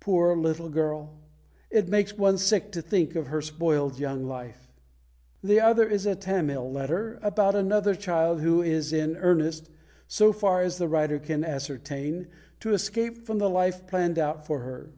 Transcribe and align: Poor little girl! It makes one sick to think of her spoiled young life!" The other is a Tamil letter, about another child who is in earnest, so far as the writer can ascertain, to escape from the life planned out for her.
Poor 0.00 0.34
little 0.34 0.70
girl! 0.70 1.18
It 1.70 1.86
makes 1.86 2.16
one 2.16 2.38
sick 2.38 2.72
to 2.72 2.80
think 2.80 3.14
of 3.14 3.26
her 3.26 3.42
spoiled 3.42 3.98
young 3.98 4.24
life!" 4.24 4.72
The 5.44 5.60
other 5.60 5.86
is 5.86 6.06
a 6.06 6.14
Tamil 6.16 6.72
letter, 6.72 7.18
about 7.20 7.54
another 7.54 7.94
child 7.94 8.40
who 8.40 8.62
is 8.62 8.90
in 8.90 9.18
earnest, 9.18 9.68
so 10.08 10.32
far 10.32 10.62
as 10.62 10.78
the 10.78 10.88
writer 10.88 11.18
can 11.18 11.44
ascertain, 11.44 12.28
to 12.60 12.72
escape 12.72 13.26
from 13.26 13.36
the 13.36 13.50
life 13.50 13.86
planned 13.86 14.18
out 14.18 14.46
for 14.46 14.60
her. 14.60 14.94